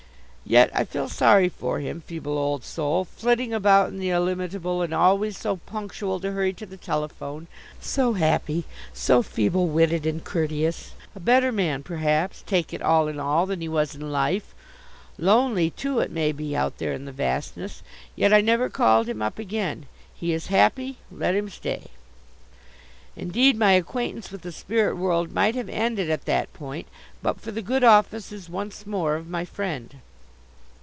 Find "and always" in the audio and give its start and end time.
4.81-5.37